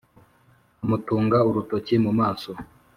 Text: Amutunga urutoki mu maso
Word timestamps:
Amutunga 0.83 1.37
urutoki 1.49 1.95
mu 2.05 2.11
maso 2.19 2.49